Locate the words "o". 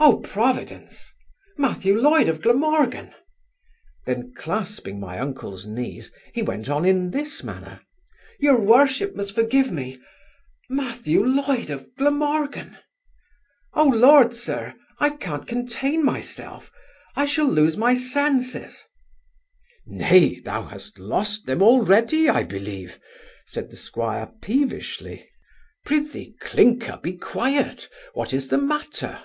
0.00-0.18, 13.74-13.86